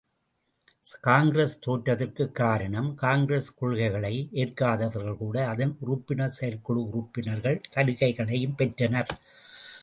[1.01, 9.19] காங்கிரஸ் தோற்றதற்குக் காரணம், காங்கிரஸ் கொள்கைகளை ஏற்காதவர்கள் கூட அதன் உறுப்பினர், செயற்குழு உறுப்பினர்கள், சலுகைகளையும் பெற்றனர்.